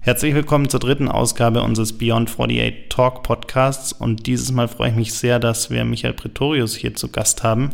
[0.00, 4.96] Herzlich willkommen zur dritten Ausgabe unseres Beyond 48 Talk Podcasts und dieses Mal freue ich
[4.96, 7.70] mich sehr, dass wir Michael Pretorius hier zu Gast haben.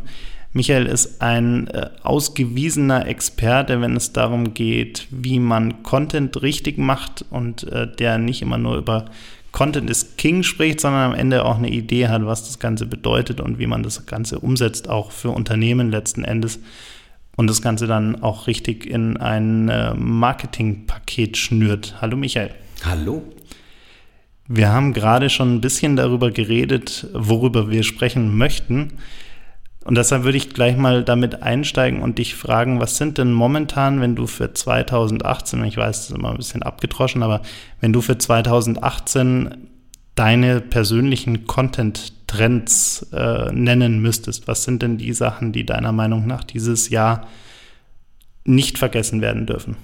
[0.53, 7.25] Michael ist ein äh, ausgewiesener Experte, wenn es darum geht, wie man Content richtig macht
[7.31, 9.07] und äh, der nicht immer nur über
[9.53, 13.41] Content is King spricht, sondern am Ende auch eine Idee hat, was das Ganze bedeutet
[13.41, 16.61] und wie man das Ganze umsetzt, auch für Unternehmen letzten Endes
[17.37, 21.97] und das Ganze dann auch richtig in ein äh, Marketingpaket schnürt.
[22.01, 22.51] Hallo Michael.
[22.85, 23.23] Hallo.
[24.49, 28.93] Wir haben gerade schon ein bisschen darüber geredet, worüber wir sprechen möchten.
[29.87, 34.01] Und deshalb würde ich gleich mal damit einsteigen und dich fragen, was sind denn momentan,
[34.01, 37.41] wenn du für 2018, ich weiß, das ist immer ein bisschen abgedroschen, aber
[37.81, 39.69] wenn du für 2018
[40.17, 46.43] deine persönlichen Content-Trends äh, nennen müsstest, was sind denn die Sachen, die deiner Meinung nach
[46.43, 47.29] dieses Jahr
[48.45, 49.77] nicht vergessen werden dürfen?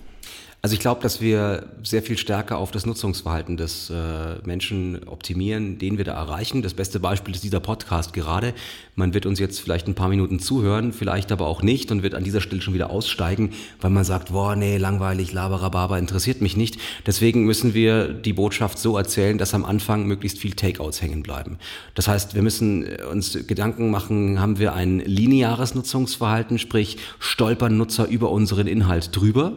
[0.64, 5.76] Also ich glaube, dass wir sehr viel stärker auf das Nutzungsverhalten des äh, Menschen optimieren,
[5.78, 6.62] den wir da erreichen.
[6.62, 8.54] Das beste Beispiel ist dieser Podcast gerade.
[8.94, 12.14] Man wird uns jetzt vielleicht ein paar Minuten zuhören, vielleicht aber auch nicht und wird
[12.14, 16.56] an dieser Stelle schon wieder aussteigen, weil man sagt, boah, nee, langweilig, laberababa, interessiert mich
[16.56, 16.78] nicht.
[17.06, 21.58] Deswegen müssen wir die Botschaft so erzählen, dass am Anfang möglichst viel Takeouts hängen bleiben.
[21.96, 28.06] Das heißt, wir müssen uns Gedanken machen, haben wir ein lineares Nutzungsverhalten, sprich stolpern Nutzer
[28.06, 29.56] über unseren Inhalt drüber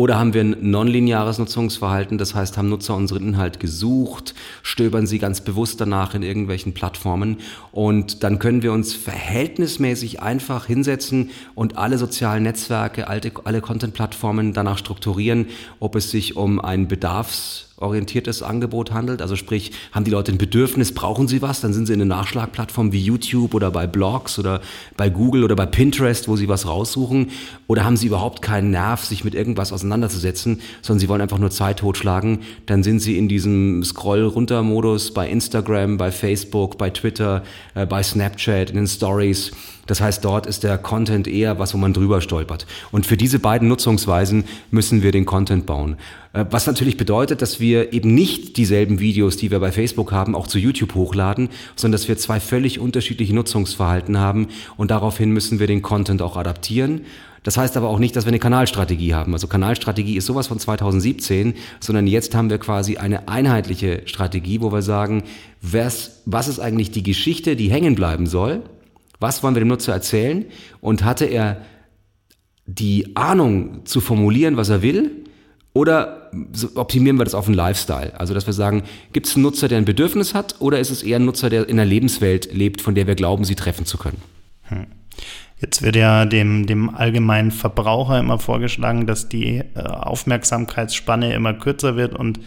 [0.00, 5.18] oder haben wir ein nonlineares Nutzungsverhalten, das heißt, haben Nutzer unseren Inhalt gesucht, stöbern sie
[5.18, 7.36] ganz bewusst danach in irgendwelchen Plattformen.
[7.70, 14.54] Und dann können wir uns verhältnismäßig einfach hinsetzen und alle sozialen Netzwerke, alle, alle Content-Plattformen
[14.54, 15.48] danach strukturieren,
[15.80, 19.22] ob es sich um ein Bedarfs- orientiertes Angebot handelt.
[19.22, 22.08] Also sprich, haben die Leute ein Bedürfnis, brauchen sie was, dann sind sie in eine
[22.08, 24.60] Nachschlagplattform wie YouTube oder bei Blogs oder
[24.96, 27.30] bei Google oder bei Pinterest, wo sie was raussuchen.
[27.66, 31.50] Oder haben sie überhaupt keinen Nerv, sich mit irgendwas auseinanderzusetzen, sondern sie wollen einfach nur
[31.50, 32.40] Zeit totschlagen.
[32.66, 37.42] Dann sind sie in diesem Scroll-Runter-Modus bei Instagram, bei Facebook, bei Twitter,
[37.74, 39.52] äh, bei Snapchat, in den Stories.
[39.86, 42.64] Das heißt, dort ist der Content eher was, wo man drüber stolpert.
[42.92, 45.96] Und für diese beiden Nutzungsweisen müssen wir den Content bauen.
[46.32, 50.34] Äh, was natürlich bedeutet, dass wir eben nicht dieselben Videos, die wir bei Facebook haben,
[50.34, 55.58] auch zu YouTube hochladen, sondern dass wir zwei völlig unterschiedliche Nutzungsverhalten haben und daraufhin müssen
[55.58, 57.02] wir den Content auch adaptieren.
[57.42, 59.32] Das heißt aber auch nicht, dass wir eine Kanalstrategie haben.
[59.32, 64.72] Also Kanalstrategie ist sowas von 2017, sondern jetzt haben wir quasi eine einheitliche Strategie, wo
[64.72, 65.22] wir sagen,
[65.62, 68.62] was, was ist eigentlich die Geschichte, die hängen bleiben soll
[69.20, 70.46] was wollen wir dem Nutzer erzählen?
[70.80, 71.60] Und hatte er
[72.66, 75.10] die Ahnung zu formulieren, was er will?
[75.72, 76.30] Oder
[76.74, 78.18] optimieren wir das auf einen Lifestyle?
[78.18, 78.82] Also, dass wir sagen,
[79.12, 81.68] gibt es einen Nutzer, der ein Bedürfnis hat, oder ist es eher ein Nutzer, der
[81.68, 84.20] in einer Lebenswelt lebt, von der wir glauben, sie treffen zu können?
[84.62, 84.86] Hm.
[85.60, 91.96] Jetzt wird ja dem, dem allgemeinen Verbraucher immer vorgeschlagen, dass die äh, Aufmerksamkeitsspanne immer kürzer
[91.96, 92.40] wird und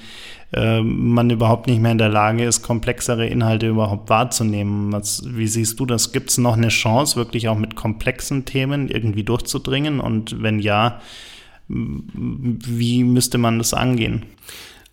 [0.52, 4.92] äh, man überhaupt nicht mehr in der Lage ist, komplexere Inhalte überhaupt wahrzunehmen.
[4.92, 6.12] Was, wie siehst du das?
[6.12, 10.00] Gibt es noch eine Chance, wirklich auch mit komplexen Themen irgendwie durchzudringen?
[10.00, 11.00] Und wenn ja,
[11.68, 14.26] wie müsste man das angehen?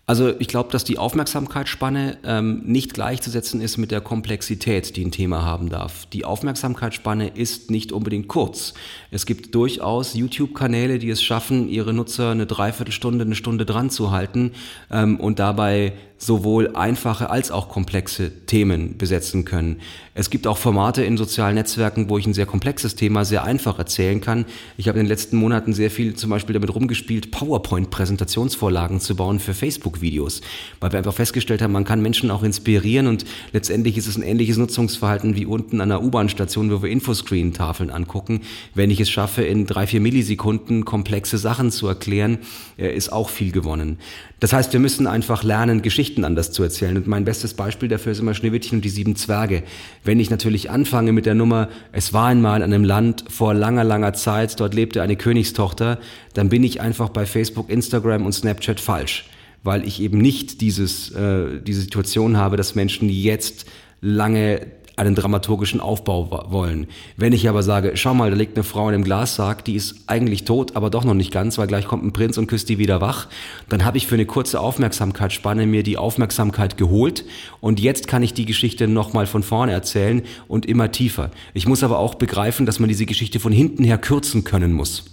[0.07, 5.11] Also ich glaube, dass die Aufmerksamkeitsspanne ähm, nicht gleichzusetzen ist mit der Komplexität, die ein
[5.11, 6.05] Thema haben darf.
[6.07, 8.73] Die Aufmerksamkeitsspanne ist nicht unbedingt kurz.
[9.09, 14.11] Es gibt durchaus YouTube-Kanäle, die es schaffen, ihre Nutzer eine Dreiviertelstunde, eine Stunde dran zu
[14.11, 14.51] halten
[14.91, 19.81] ähm, und dabei sowohl einfache als auch komplexe Themen besetzen können.
[20.13, 23.79] Es gibt auch Formate in sozialen Netzwerken, wo ich ein sehr komplexes Thema sehr einfach
[23.79, 24.45] erzählen kann.
[24.77, 29.39] Ich habe in den letzten Monaten sehr viel zum Beispiel damit rumgespielt, PowerPoint-Präsentationsvorlagen zu bauen
[29.39, 30.41] für Facebook-Videos,
[30.79, 34.21] weil wir einfach festgestellt haben, man kann Menschen auch inspirieren und letztendlich ist es ein
[34.21, 38.41] ähnliches Nutzungsverhalten wie unten an der U-Bahn-Station, wo wir Infoscreen-Tafeln angucken.
[38.75, 42.39] Wenn ich es schaffe, in drei, vier Millisekunden komplexe Sachen zu erklären,
[42.77, 43.97] äh, ist auch viel gewonnen.
[44.41, 46.97] Das heißt, wir müssen einfach lernen, Geschichten anders zu erzählen.
[46.97, 49.61] Und mein bestes Beispiel dafür ist immer Schneewittchen und die sieben Zwerge.
[50.03, 53.83] Wenn ich natürlich anfange mit der Nummer, es war einmal an einem Land vor langer,
[53.83, 55.99] langer Zeit, dort lebte eine Königstochter,
[56.33, 59.29] dann bin ich einfach bei Facebook, Instagram und Snapchat falsch.
[59.63, 63.67] Weil ich eben nicht dieses, äh, diese Situation habe, dass Menschen jetzt
[64.01, 64.65] lange
[65.01, 66.87] einen dramaturgischen Aufbau wollen.
[67.17, 70.03] Wenn ich aber sage, schau mal, da liegt eine Frau in einem Glassarg, die ist
[70.07, 72.77] eigentlich tot, aber doch noch nicht ganz, weil gleich kommt ein Prinz und küsst die
[72.77, 73.27] wieder wach,
[73.69, 77.25] dann habe ich für eine kurze Aufmerksamkeitsspanne mir die Aufmerksamkeit geholt
[77.59, 81.31] und jetzt kann ich die Geschichte nochmal von vorne erzählen und immer tiefer.
[81.53, 85.05] Ich muss aber auch begreifen, dass man diese Geschichte von hinten her kürzen können muss.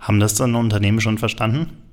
[0.00, 1.83] Haben das dann Unternehmen schon verstanden?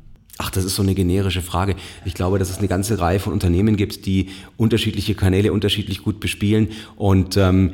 [0.43, 1.75] Ach, das ist so eine generische Frage.
[2.03, 6.19] Ich glaube, dass es eine ganze Reihe von Unternehmen gibt, die unterschiedliche Kanäle unterschiedlich gut
[6.19, 6.69] bespielen.
[6.95, 7.73] Und ähm,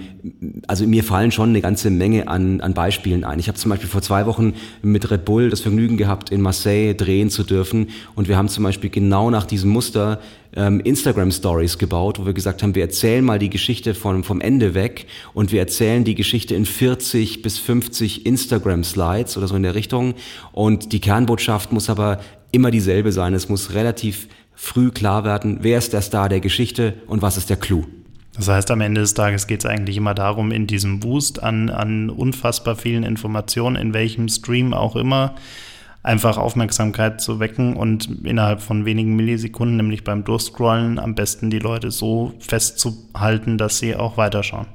[0.67, 3.39] also mir fallen schon eine ganze Menge an, an Beispielen ein.
[3.39, 6.93] Ich habe zum Beispiel vor zwei Wochen mit Red Bull das Vergnügen gehabt, in Marseille
[6.93, 7.87] drehen zu dürfen.
[8.15, 10.19] Und wir haben zum Beispiel genau nach diesem Muster
[10.57, 14.41] ähm, Instagram Stories gebaut, wo wir gesagt haben, wir erzählen mal die Geschichte von, vom
[14.41, 19.55] Ende weg und wir erzählen die Geschichte in 40 bis 50 Instagram Slides oder so
[19.55, 20.15] in der Richtung.
[20.51, 22.19] Und die Kernbotschaft muss aber
[22.57, 23.33] immer dieselbe sein.
[23.33, 27.49] Es muss relativ früh klar werden, wer ist der Star der Geschichte und was ist
[27.49, 27.85] der Clou.
[28.35, 31.69] Das heißt, am Ende des Tages geht es eigentlich immer darum, in diesem Boost an,
[31.69, 35.35] an unfassbar vielen Informationen, in welchem Stream auch immer,
[36.03, 41.59] einfach Aufmerksamkeit zu wecken und innerhalb von wenigen Millisekunden, nämlich beim Durchscrollen, am besten die
[41.59, 44.67] Leute so festzuhalten, dass sie auch weiterschauen.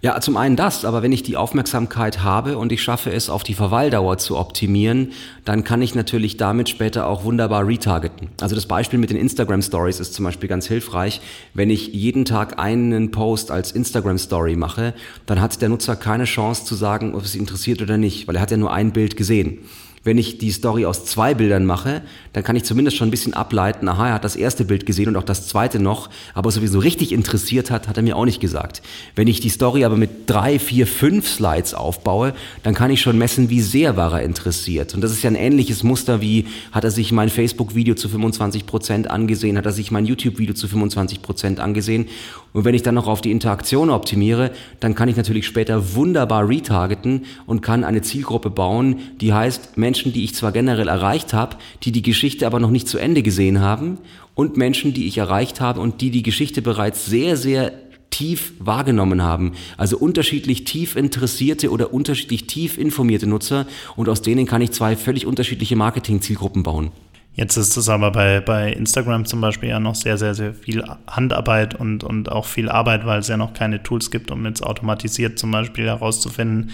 [0.00, 3.44] Ja, zum einen das, aber wenn ich die Aufmerksamkeit habe und ich schaffe es, auf
[3.44, 5.12] die Verweildauer zu optimieren,
[5.44, 8.28] dann kann ich natürlich damit später auch wunderbar retargeten.
[8.40, 11.20] Also das Beispiel mit den Instagram Stories ist zum Beispiel ganz hilfreich.
[11.54, 14.92] Wenn ich jeden Tag einen Post als Instagram Story mache,
[15.26, 18.34] dann hat der Nutzer keine Chance zu sagen, ob es ihn interessiert oder nicht, weil
[18.34, 19.58] er hat ja nur ein Bild gesehen.
[20.04, 22.02] Wenn ich die Story aus zwei Bildern mache,
[22.32, 25.08] dann kann ich zumindest schon ein bisschen ableiten, aha, er hat das erste Bild gesehen
[25.08, 28.40] und auch das zweite noch, aber sowieso richtig interessiert hat, hat er mir auch nicht
[28.40, 28.82] gesagt.
[29.14, 32.34] Wenn ich die Story aber mit drei, vier, fünf Slides aufbaue,
[32.64, 34.94] dann kann ich schon messen, wie sehr war er interessiert.
[34.94, 38.66] Und das ist ja ein ähnliches Muster wie, hat er sich mein Facebook-Video zu 25
[38.66, 42.08] Prozent angesehen, hat er sich mein YouTube-Video zu 25 Prozent angesehen.
[42.52, 44.50] Und wenn ich dann noch auf die Interaktion optimiere,
[44.80, 49.92] dann kann ich natürlich später wunderbar retargeten und kann eine Zielgruppe bauen, die heißt, Mensch,
[49.92, 53.22] Menschen, die ich zwar generell erreicht habe, die die Geschichte aber noch nicht zu Ende
[53.22, 53.98] gesehen haben
[54.34, 57.72] und Menschen, die ich erreicht habe und die die Geschichte bereits sehr, sehr
[58.08, 59.52] tief wahrgenommen haben.
[59.76, 63.66] Also unterschiedlich tief interessierte oder unterschiedlich tief informierte Nutzer
[63.96, 66.90] und aus denen kann ich zwei völlig unterschiedliche Marketing-Zielgruppen bauen.
[67.34, 70.84] Jetzt ist es aber bei, bei Instagram zum Beispiel ja noch sehr, sehr, sehr viel
[71.06, 74.62] Handarbeit und, und auch viel Arbeit, weil es ja noch keine Tools gibt, um jetzt
[74.62, 76.72] automatisiert zum Beispiel herauszufinden,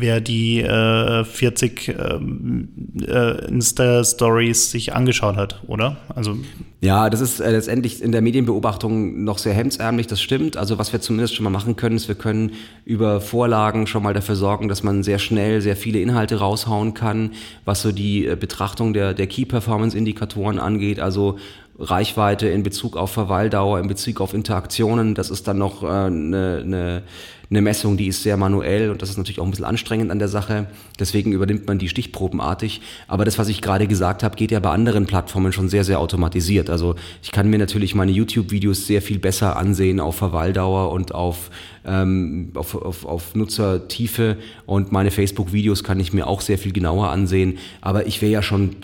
[0.00, 2.68] wer die äh, 40 ähm,
[3.06, 5.96] äh, Insta-Stories sich angeschaut hat, oder?
[6.14, 6.36] Also
[6.80, 10.56] ja, das ist äh, letztendlich in der Medienbeobachtung noch sehr hemdsärmlich, das stimmt.
[10.56, 12.52] Also was wir zumindest schon mal machen können, ist, wir können
[12.84, 17.32] über Vorlagen schon mal dafür sorgen, dass man sehr schnell sehr viele Inhalte raushauen kann,
[17.64, 21.00] was so die äh, Betrachtung der, der Key-Performance-Indikatoren angeht.
[21.00, 21.38] Also
[21.78, 25.14] Reichweite in Bezug auf Verweildauer, in Bezug auf Interaktionen.
[25.14, 27.08] Das ist dann noch eine äh,
[27.50, 30.10] ne, ne Messung, die ist sehr manuell und das ist natürlich auch ein bisschen anstrengend
[30.10, 30.66] an der Sache.
[30.98, 32.80] Deswegen übernimmt man die stichprobenartig.
[33.08, 36.00] Aber das, was ich gerade gesagt habe, geht ja bei anderen Plattformen schon sehr, sehr
[36.00, 36.70] automatisiert.
[36.70, 41.50] Also ich kann mir natürlich meine YouTube-Videos sehr viel besser ansehen auf Verweildauer und auf,
[41.84, 47.10] ähm, auf, auf, auf Nutzertiefe und meine Facebook-Videos kann ich mir auch sehr viel genauer
[47.10, 47.58] ansehen.
[47.80, 48.76] Aber ich wäre ja schon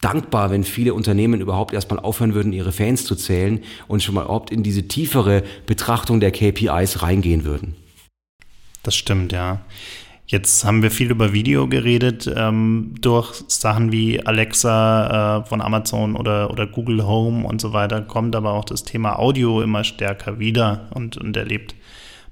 [0.00, 4.24] dankbar, wenn viele Unternehmen überhaupt erstmal aufhören würden, ihre Fans zu zählen und schon mal
[4.24, 7.74] überhaupt in diese tiefere Betrachtung der KPIs reingehen würden.
[8.86, 9.62] Das stimmt, ja.
[10.26, 12.32] Jetzt haben wir viel über Video geredet.
[12.32, 18.00] Ähm, durch Sachen wie Alexa äh, von Amazon oder, oder Google Home und so weiter
[18.00, 21.74] kommt aber auch das Thema Audio immer stärker wieder und, und erlebt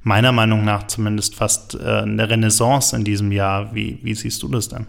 [0.05, 3.75] meiner Meinung nach zumindest fast äh, eine Renaissance in diesem Jahr.
[3.75, 4.87] Wie, wie siehst du das denn?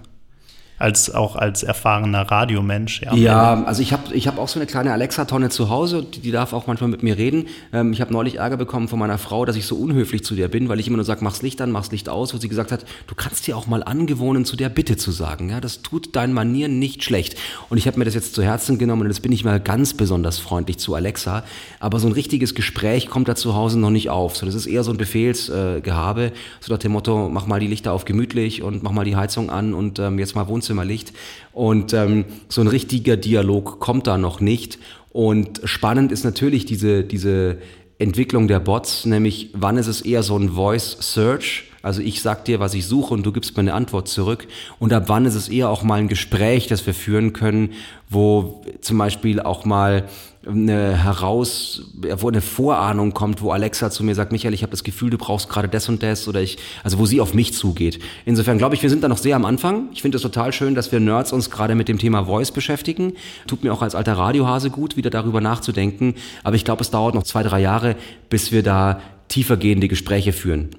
[0.77, 3.01] Als auch als erfahrener Radiomensch.
[3.01, 6.19] Ja, ja also ich habe ich hab auch so eine kleine Alexa-Tonne zu Hause, die,
[6.19, 7.47] die, darf auch manchmal mit mir reden.
[7.71, 10.49] Ähm, ich habe neulich Ärger bekommen von meiner Frau, dass ich so unhöflich zu der
[10.49, 12.73] bin, weil ich immer nur sage, mach's Licht an, mach's Licht aus, wo sie gesagt
[12.73, 15.49] hat, du kannst dir auch mal angewohnen, zu der Bitte zu sagen.
[15.49, 17.37] Ja, das tut deinen Manieren nicht schlecht.
[17.69, 19.93] Und ich habe mir das jetzt zu Herzen genommen und jetzt bin ich mal ganz
[19.93, 21.43] besonders freundlich zu Alexa.
[21.79, 24.35] Aber so ein richtiges Gespräch kommt da zu Hause noch nicht auf.
[24.35, 27.67] So, das ist eher so ein Befehlsgehabe, äh, so nach dem Motto, mach mal die
[27.67, 31.13] Lichter auf gemütlich und mach mal die Heizung an und ähm, jetzt mal Wohnzimmer Wohnzimmerlicht.
[31.53, 34.79] Und ähm, so ein richtiger Dialog kommt da noch nicht.
[35.11, 37.57] Und spannend ist natürlich diese, diese
[37.99, 42.45] Entwicklung der Bots, nämlich wann ist es eher so ein Voice Search, also ich sag
[42.45, 44.47] dir, was ich suche und du gibst mir eine Antwort zurück.
[44.79, 47.73] Und ab wann ist es eher auch mal ein Gespräch, das wir führen können,
[48.09, 50.09] wo zum Beispiel auch mal
[50.47, 54.83] eine heraus, wo eine Vorahnung kommt, wo Alexa zu mir sagt, Michael, ich habe das
[54.83, 57.99] Gefühl, du brauchst gerade das und das oder ich, also wo sie auf mich zugeht.
[58.25, 59.89] Insofern glaube ich, wir sind da noch sehr am Anfang.
[59.93, 63.13] Ich finde es total schön, dass wir Nerds uns gerade mit dem Thema Voice beschäftigen.
[63.47, 66.15] Tut mir auch als alter Radiohase gut, wieder darüber nachzudenken.
[66.43, 67.95] Aber ich glaube, es dauert noch zwei, drei Jahre,
[68.29, 70.69] bis wir da tiefergehende Gespräche führen.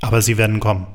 [0.00, 0.86] Aber sie werden kommen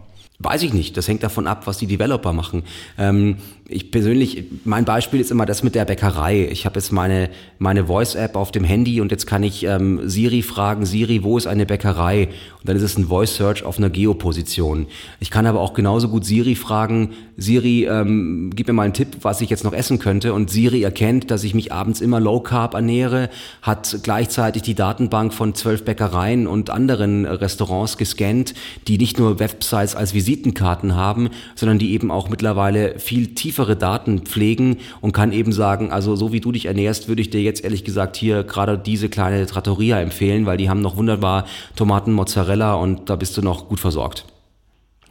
[0.43, 0.97] Weiß ich nicht.
[0.97, 2.63] Das hängt davon ab, was die Developer machen.
[2.97, 3.37] Ähm,
[3.69, 6.49] ich persönlich, mein Beispiel ist immer das mit der Bäckerei.
[6.51, 10.41] Ich habe jetzt meine, meine Voice-App auf dem Handy und jetzt kann ich ähm, Siri
[10.41, 12.27] fragen, Siri, wo ist eine Bäckerei?
[12.59, 14.87] Und dann ist es ein Voice-Search auf einer Geoposition.
[15.21, 19.17] Ich kann aber auch genauso gut Siri fragen, Siri, ähm, gib mir mal einen Tipp,
[19.21, 20.33] was ich jetzt noch essen könnte.
[20.33, 23.29] Und Siri erkennt, dass ich mich abends immer Low Carb ernähre,
[23.61, 28.53] hat gleichzeitig die Datenbank von zwölf Bäckereien und anderen Restaurants gescannt,
[28.87, 34.21] die nicht nur Websites als Visitenkarten haben, sondern die eben auch mittlerweile viel tiefere Daten
[34.21, 37.63] pflegen und kann eben sagen, also so wie du dich ernährst, würde ich dir jetzt
[37.63, 42.73] ehrlich gesagt hier gerade diese kleine Trattoria empfehlen, weil die haben noch wunderbar Tomaten, Mozzarella
[42.73, 44.25] und da bist du noch gut versorgt.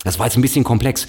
[0.02, 1.06] Das war jetzt ein bisschen komplex.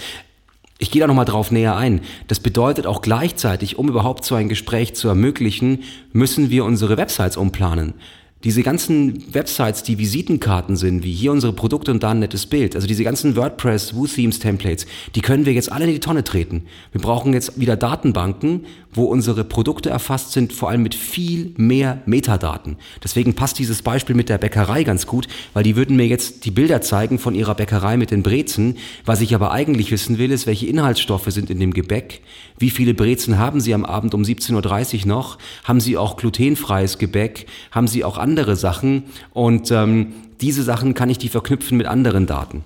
[0.78, 2.02] Ich gehe da nochmal drauf näher ein.
[2.28, 7.38] Das bedeutet auch gleichzeitig, um überhaupt so ein Gespräch zu ermöglichen, müssen wir unsere Websites
[7.38, 7.96] umplanen.
[8.44, 12.76] Diese ganzen Websites, die Visitenkarten sind, wie hier unsere Produkte und da ein nettes Bild,
[12.76, 14.86] also diese ganzen WordPress, WooThemes Templates,
[15.16, 16.64] die können wir jetzt alle in die Tonne treten.
[16.92, 22.02] Wir brauchen jetzt wieder Datenbanken, wo unsere Produkte erfasst sind, vor allem mit viel mehr
[22.06, 22.78] Metadaten.
[23.04, 26.52] Deswegen passt dieses Beispiel mit der Bäckerei ganz gut, weil die würden mir jetzt die
[26.52, 28.78] Bilder zeigen von ihrer Bäckerei mit den Brezen.
[29.06, 32.22] Was ich aber eigentlich wissen will, ist, welche Inhaltsstoffe sind in dem Gebäck,
[32.58, 36.98] wie viele Brezen haben Sie am Abend um 17.30 Uhr noch, haben Sie auch glutenfreies
[36.98, 41.88] Gebäck, haben Sie auch andere Sachen und ähm, diese Sachen kann ich die verknüpfen mit
[41.88, 42.64] anderen Daten.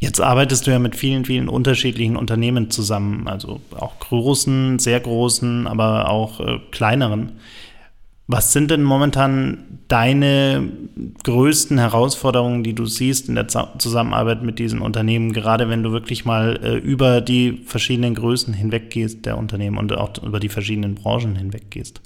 [0.00, 5.66] Jetzt arbeitest du ja mit vielen, vielen unterschiedlichen Unternehmen zusammen, also auch großen, sehr großen,
[5.66, 7.32] aber auch äh, kleineren.
[8.30, 10.68] Was sind denn momentan deine
[11.24, 16.26] größten Herausforderungen, die du siehst in der Zusammenarbeit mit diesen Unternehmen, gerade wenn du wirklich
[16.26, 21.36] mal äh, über die verschiedenen Größen hinweggehst der Unternehmen und auch über die verschiedenen Branchen
[21.36, 22.02] hinweggehst?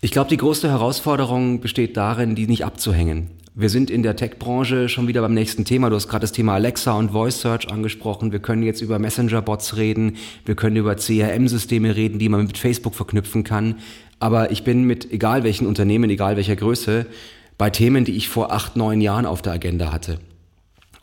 [0.00, 3.30] Ich glaube, die größte Herausforderung besteht darin, die nicht abzuhängen.
[3.60, 5.90] Wir sind in der Tech-Branche schon wieder beim nächsten Thema.
[5.90, 8.30] Du hast gerade das Thema Alexa und Voice Search angesprochen.
[8.30, 10.16] Wir können jetzt über Messenger-Bots reden.
[10.44, 13.80] Wir können über CRM-Systeme reden, die man mit Facebook verknüpfen kann.
[14.20, 17.06] Aber ich bin mit egal welchen Unternehmen, egal welcher Größe,
[17.58, 20.20] bei Themen, die ich vor acht, neun Jahren auf der Agenda hatte.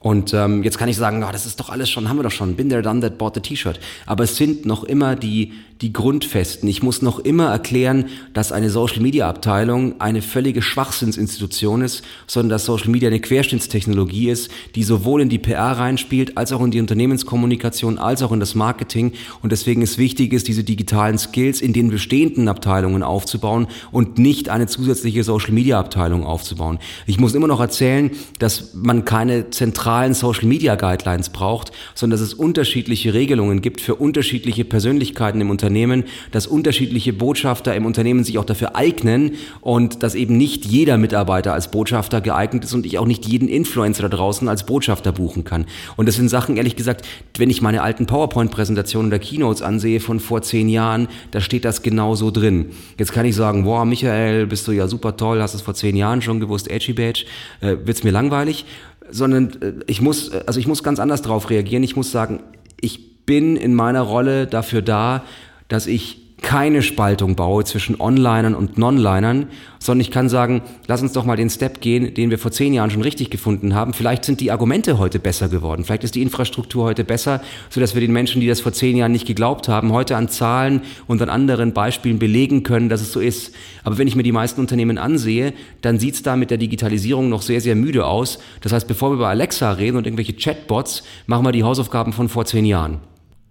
[0.06, 2.30] Und ähm, jetzt kann ich sagen, oh, das ist doch alles schon, haben wir doch
[2.30, 3.80] schon, been there, done that, bought the T-Shirt.
[4.06, 6.70] Aber es sind noch immer die, die Grundfesten.
[6.70, 12.92] Ich muss noch immer erklären, dass eine Social-Media-Abteilung eine völlige Schwachsinnsinstitution ist, sondern dass Social
[12.92, 17.98] Media eine Querschnittstechnologie ist, die sowohl in die PR reinspielt, als auch in die Unternehmenskommunikation,
[17.98, 19.12] als auch in das Marketing.
[19.42, 24.50] Und deswegen ist wichtig ist, diese digitalen Skills in den bestehenden Abteilungen aufzubauen und nicht
[24.50, 26.78] eine zusätzliche Social-Media-Abteilung aufzubauen.
[27.08, 32.20] Ich muss immer noch erzählen, dass man keine zentrale zentralen Social Media Guidelines braucht, sondern
[32.20, 38.26] dass es unterschiedliche Regelungen gibt für unterschiedliche Persönlichkeiten im Unternehmen, dass unterschiedliche Botschafter im Unternehmen
[38.26, 42.86] sich auch dafür eignen und dass eben nicht jeder Mitarbeiter als Botschafter geeignet ist und
[42.86, 45.66] ich auch nicht jeden Influencer da draußen als Botschafter buchen kann.
[45.96, 50.20] Und das sind Sachen, ehrlich gesagt, wenn ich meine alten PowerPoint-Präsentationen oder Keynotes ansehe von
[50.20, 52.72] vor zehn Jahren, da steht das genauso drin.
[53.00, 55.96] Jetzt kann ich sagen, boah, Michael, bist du ja super toll, hast es vor zehn
[55.96, 57.26] Jahren schon gewusst, Edgy Badge,
[57.62, 58.66] äh, wird's mir langweilig
[59.10, 61.84] sondern äh, ich muss, äh, also ich muss ganz anders drauf reagieren.
[61.84, 62.42] Ich muss sagen,
[62.80, 65.24] ich bin in meiner Rolle dafür da,
[65.68, 69.48] dass ich keine Spaltung baue zwischen Onlinern und Nonlinern,
[69.80, 72.72] sondern ich kann sagen, lass uns doch mal den Step gehen, den wir vor zehn
[72.72, 73.94] Jahren schon richtig gefunden haben.
[73.94, 75.84] Vielleicht sind die Argumente heute besser geworden.
[75.84, 79.12] Vielleicht ist die Infrastruktur heute besser, sodass wir den Menschen, die das vor zehn Jahren
[79.12, 83.20] nicht geglaubt haben, heute an Zahlen und an anderen Beispielen belegen können, dass es so
[83.20, 83.56] ist.
[83.84, 87.28] Aber wenn ich mir die meisten Unternehmen ansehe, dann sieht es da mit der Digitalisierung
[87.28, 88.38] noch sehr, sehr müde aus.
[88.62, 92.30] Das heißt, bevor wir über Alexa reden und irgendwelche Chatbots, machen wir die Hausaufgaben von
[92.30, 93.00] vor zehn Jahren.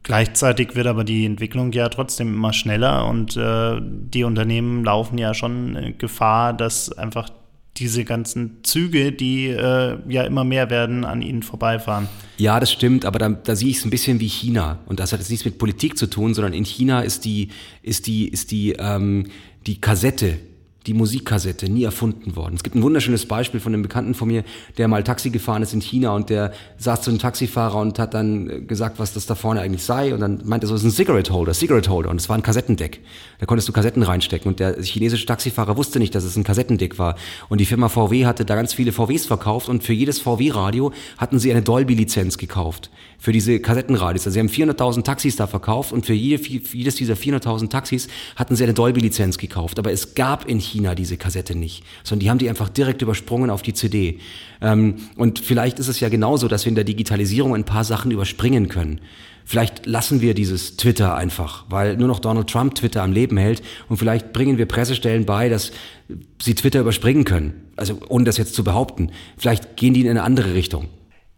[0.04, 5.34] Gleichzeitig wird aber die Entwicklung ja trotzdem immer schneller und äh, die Unternehmen laufen ja
[5.34, 7.30] schon Gefahr, dass einfach
[7.78, 12.08] diese ganzen Züge, die äh, ja immer mehr werden, an ihnen vorbeifahren.
[12.36, 14.78] Ja, das stimmt, aber da, da sehe ich es ein bisschen wie China.
[14.86, 17.48] Und das hat jetzt nichts mit Politik zu tun, sondern in China ist die,
[17.82, 19.26] ist die, ist die, ähm,
[19.66, 20.38] die Kassette
[20.86, 22.56] die Musikkassette nie erfunden worden.
[22.56, 24.44] Es gibt ein wunderschönes Beispiel von einem Bekannten von mir,
[24.76, 28.12] der mal Taxi gefahren ist in China und der saß zu einem Taxifahrer und hat
[28.12, 30.82] dann äh, gesagt, was das da vorne eigentlich sei und dann meinte er so, es
[30.82, 33.00] ist ein Cigarette Holder, Cigarette Holder und es war ein Kassettendeck.
[33.38, 36.98] Da konntest du Kassetten reinstecken und der chinesische Taxifahrer wusste nicht, dass es ein Kassettendeck
[36.98, 37.16] war
[37.48, 41.38] und die Firma VW hatte da ganz viele VWs verkauft und für jedes VW-Radio hatten
[41.38, 44.26] sie eine Dolby-Lizenz gekauft für diese Kassettenradios.
[44.26, 48.08] Also sie haben 400.000 Taxis da verkauft und für, jede, für jedes dieser 400.000 Taxis
[48.36, 49.78] hatten sie eine Dolby-Lizenz gekauft.
[49.78, 53.50] Aber es gab in China diese Kassette nicht, sondern die haben die einfach direkt übersprungen
[53.50, 54.18] auf die CD.
[54.60, 58.10] Ähm, und vielleicht ist es ja genauso, dass wir in der Digitalisierung ein paar Sachen
[58.10, 59.00] überspringen können.
[59.46, 63.62] Vielleicht lassen wir dieses Twitter einfach, weil nur noch Donald Trump Twitter am Leben hält
[63.90, 65.70] und vielleicht bringen wir Pressestellen bei, dass
[66.40, 67.52] sie Twitter überspringen können.
[67.76, 69.10] Also ohne das jetzt zu behaupten.
[69.36, 70.88] Vielleicht gehen die in eine andere Richtung.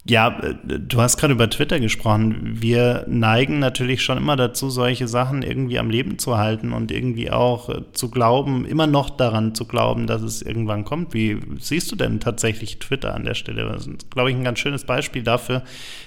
[0.08, 2.60] Ja, äh, du hast gerade über Twitter gesprochen.
[2.60, 7.30] Wir neigen natürlich schon immer dazu, solche Sachen irgendwie am Leben zu halten und irgendwie
[7.30, 11.12] auch äh, zu glauben, immer noch daran zu glauben, dass es irgendwann kommt.
[11.12, 13.64] Wie siehst du denn tatsächlich Twitter an der Stelle?
[13.64, 15.62] Das ist, glaube ich, ein ganz schönes Beispiel dafür,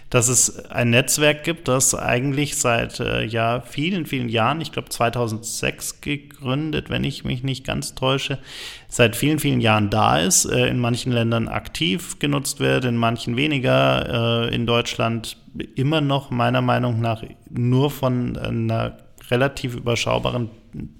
[0.09, 4.89] dass es ein Netzwerk gibt, das eigentlich seit äh, ja, vielen, vielen Jahren, ich glaube
[4.89, 8.39] 2006 gegründet, wenn ich mich nicht ganz täusche,
[8.87, 13.37] seit vielen, vielen Jahren da ist, äh, in manchen Ländern aktiv genutzt wird, in manchen
[13.37, 15.37] weniger, äh, in Deutschland
[15.75, 18.97] immer noch meiner Meinung nach nur von einer
[19.29, 20.49] relativ überschaubaren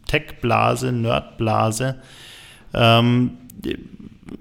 [0.06, 1.96] Tech-Blase, Nerd-Blase.
[2.74, 3.38] Ähm,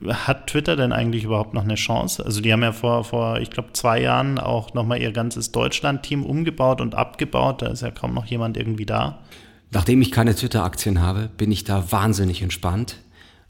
[0.08, 2.24] hat Twitter denn eigentlich überhaupt noch eine Chance?
[2.24, 6.24] Also die haben ja vor, vor ich glaube, zwei Jahren auch nochmal ihr ganzes Deutschland-Team
[6.24, 7.62] umgebaut und abgebaut.
[7.62, 9.18] Da ist ja kaum noch jemand irgendwie da.
[9.70, 12.96] Nachdem ich keine Twitter-Aktien habe, bin ich da wahnsinnig entspannt,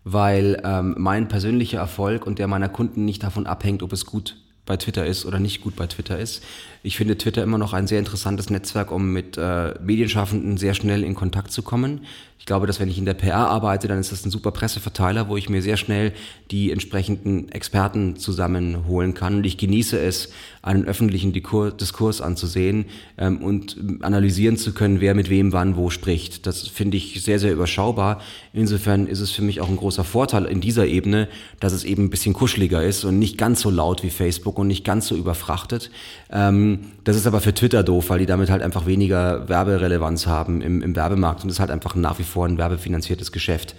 [0.04, 4.36] weil ähm, mein persönlicher Erfolg und der meiner Kunden nicht davon abhängt, ob es gut
[4.66, 6.44] bei Twitter ist oder nicht gut bei Twitter ist.
[6.82, 11.02] Ich finde Twitter immer noch ein sehr interessantes Netzwerk, um mit äh, Medienschaffenden sehr schnell
[11.02, 12.02] in Kontakt zu kommen.
[12.38, 15.28] Ich glaube, dass wenn ich in der PR arbeite, dann ist das ein super Presseverteiler,
[15.28, 16.12] wo ich mir sehr schnell
[16.50, 19.36] die entsprechenden Experten zusammenholen kann.
[19.36, 20.30] Und ich genieße es,
[20.62, 22.86] einen öffentlichen Diskurs anzusehen
[23.18, 26.46] ähm, und analysieren zu können, wer mit wem wann wo spricht.
[26.46, 28.22] Das finde ich sehr, sehr überschaubar.
[28.52, 31.28] Insofern ist es für mich auch ein großer Vorteil in dieser Ebene,
[31.60, 34.68] dass es eben ein bisschen kuscheliger ist und nicht ganz so laut wie Facebook und
[34.68, 35.90] nicht ganz so überfrachtet.
[36.30, 40.60] Ähm, das ist aber für Twitter doof, weil die damit halt einfach weniger Werberelevanz haben
[40.60, 43.74] im, im Werbemarkt und ist halt einfach nach wie vor ein werbefinanziertes Geschäft.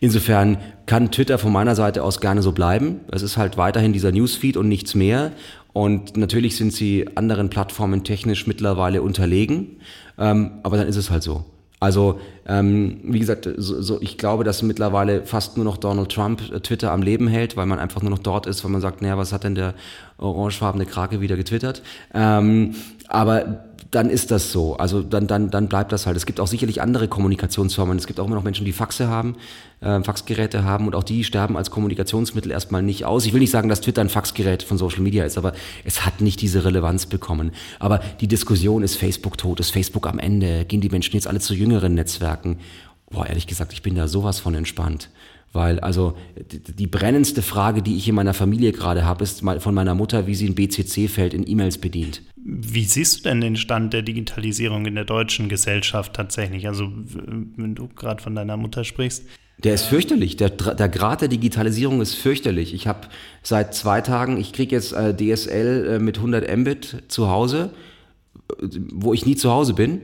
[0.00, 3.00] Insofern kann Twitter von meiner Seite aus gerne so bleiben.
[3.10, 5.32] Es ist halt weiterhin dieser Newsfeed und nichts mehr.
[5.72, 9.78] Und natürlich sind sie anderen Plattformen technisch mittlerweile unterlegen,
[10.18, 11.44] ähm, aber dann ist es halt so.
[11.84, 16.40] Also, ähm, wie gesagt, so, so, ich glaube, dass mittlerweile fast nur noch Donald Trump
[16.50, 19.02] äh, Twitter am Leben hält, weil man einfach nur noch dort ist, weil man sagt,
[19.02, 19.74] naja, was hat denn der
[20.16, 21.82] orangefarbene Krake wieder getwittert?
[22.14, 22.74] Ähm,
[23.08, 23.64] aber
[23.94, 24.76] dann ist das so.
[24.76, 26.16] Also dann, dann, dann bleibt das halt.
[26.16, 27.96] Es gibt auch sicherlich andere Kommunikationsformen.
[27.96, 29.36] Es gibt auch immer noch Menschen, die Faxe haben,
[29.80, 33.24] äh, Faxgeräte haben und auch die sterben als Kommunikationsmittel erstmal nicht aus.
[33.26, 35.52] Ich will nicht sagen, dass Twitter ein Faxgerät von Social Media ist, aber
[35.84, 37.52] es hat nicht diese Relevanz bekommen.
[37.78, 41.40] Aber die Diskussion ist Facebook tot, ist Facebook am Ende, gehen die Menschen jetzt alle
[41.40, 42.58] zu jüngeren Netzwerken?
[43.10, 45.08] Boah, ehrlich gesagt, ich bin da sowas von entspannt.
[45.54, 49.94] Weil also die brennendste Frage, die ich in meiner Familie gerade habe, ist von meiner
[49.94, 52.22] Mutter, wie sie ein BCC-Feld in E-Mails bedient.
[52.36, 56.66] Wie siehst du denn den Stand der Digitalisierung in der deutschen Gesellschaft tatsächlich?
[56.66, 56.90] Also
[57.56, 59.26] wenn du gerade von deiner Mutter sprichst.
[59.62, 60.36] Der ist fürchterlich.
[60.36, 62.74] Der, der Grad der Digitalisierung ist fürchterlich.
[62.74, 63.06] Ich habe
[63.44, 67.70] seit zwei Tagen, ich kriege jetzt äh, DSL äh, mit 100 Mbit zu Hause,
[68.92, 70.00] wo ich nie zu Hause bin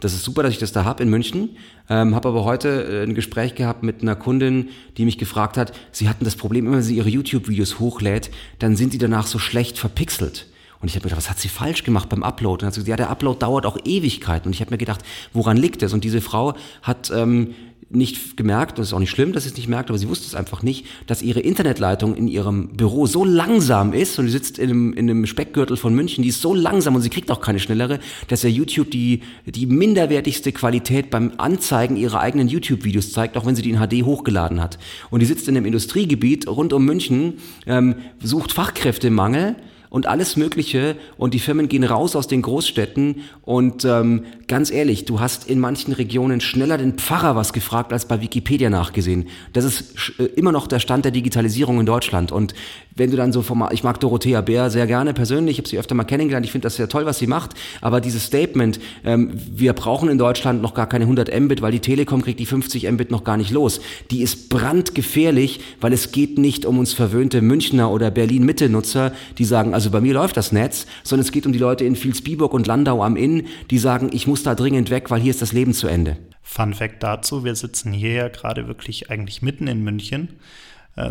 [0.00, 1.56] das ist super, dass ich das da habe in München.
[1.88, 5.72] Ähm, habe aber heute äh, ein Gespräch gehabt mit einer Kundin, die mich gefragt hat,
[5.90, 9.38] sie hatten das Problem, immer wenn sie ihre YouTube-Videos hochlädt, dann sind die danach so
[9.38, 10.46] schlecht verpixelt.
[10.80, 12.52] Und ich habe mir gedacht, was hat sie falsch gemacht beim Upload?
[12.52, 14.46] Und dann hat sie gesagt, ja, der Upload dauert auch Ewigkeiten.
[14.46, 15.00] Und ich habe mir gedacht,
[15.32, 15.92] woran liegt das?
[15.92, 17.54] Und diese Frau hat ähm,
[17.90, 20.08] nicht gemerkt, und es ist auch nicht schlimm, dass sie es nicht merkt, aber sie
[20.08, 24.32] wusste es einfach nicht, dass ihre Internetleitung in ihrem Büro so langsam ist und sie
[24.32, 27.30] sitzt in einem, in einem Speckgürtel von München, die ist so langsam und sie kriegt
[27.30, 27.98] auch keine schnellere,
[28.28, 33.56] dass er YouTube die, die minderwertigste Qualität beim Anzeigen ihrer eigenen YouTube-Videos zeigt, auch wenn
[33.56, 34.78] sie die in HD hochgeladen hat.
[35.10, 37.34] Und die sitzt in einem Industriegebiet rund um München,
[37.66, 39.56] ähm, sucht Fachkräftemangel,
[39.90, 40.96] und alles Mögliche.
[41.16, 43.22] Und die Firmen gehen raus aus den Großstädten.
[43.42, 48.06] Und ähm, ganz ehrlich, du hast in manchen Regionen schneller den Pfarrer was gefragt als
[48.06, 49.28] bei Wikipedia nachgesehen.
[49.52, 52.32] Das ist äh, immer noch der Stand der Digitalisierung in Deutschland.
[52.32, 52.54] Und
[52.98, 55.78] wenn du dann so vom, ich mag Dorothea Bär sehr gerne persönlich, ich habe sie
[55.78, 59.32] öfter mal kennengelernt, ich finde das sehr toll, was sie macht, aber dieses Statement, ähm,
[59.50, 62.90] wir brauchen in Deutschland noch gar keine 100 Mbit, weil die Telekom kriegt die 50
[62.90, 63.80] Mbit noch gar nicht los,
[64.10, 69.74] die ist brandgefährlich, weil es geht nicht um uns verwöhnte Münchner oder Berlin-Mitte-Nutzer, die sagen,
[69.74, 72.66] also bei mir läuft das Netz, sondern es geht um die Leute in Vilsbiburg und
[72.66, 75.72] Landau am Inn, die sagen, ich muss da dringend weg, weil hier ist das Leben
[75.72, 76.16] zu Ende.
[76.42, 80.28] Fun Fact dazu, wir sitzen hier ja gerade wirklich eigentlich mitten in München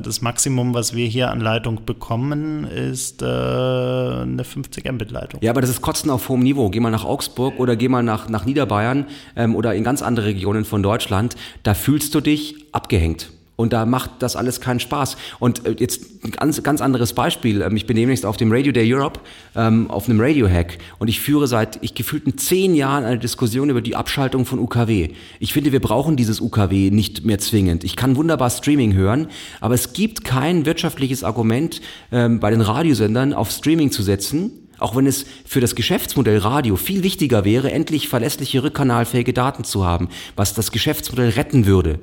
[0.02, 5.39] das Maximum, was wir hier an Leitung bekommen, ist äh, eine 50 Mbit-Leitung.
[5.41, 6.69] Ja, aber das ist Kotzen auf hohem Niveau.
[6.69, 10.28] Geh mal nach Augsburg oder geh mal nach, nach Niederbayern ähm, oder in ganz andere
[10.28, 11.36] Regionen von Deutschland.
[11.63, 13.30] Da fühlst du dich abgehängt.
[13.58, 15.17] Und da macht das alles keinen Spaß.
[15.39, 17.63] Und äh, jetzt ein ganz, ganz anderes Beispiel.
[17.63, 19.20] Ähm, ich bin demnächst auf dem Radio Day Europe,
[19.56, 20.78] ähm, auf einem Radio-Hack.
[21.00, 25.10] Und ich führe seit ich gefühlten zehn Jahren eine Diskussion über die Abschaltung von UKW.
[25.39, 27.84] Ich finde, wir brauchen dieses UKW nicht mehr zwingend.
[27.84, 29.28] Ich kann wunderbar Streaming hören,
[29.60, 34.52] aber es gibt kein wirtschaftliches Argument ähm, bei den Radiosendern auf Streaming zu setzen.
[34.78, 39.84] Auch wenn es für das Geschäftsmodell Radio viel wichtiger wäre, endlich verlässliche rückkanalfähige Daten zu
[39.84, 42.00] haben, was das Geschäftsmodell retten würde.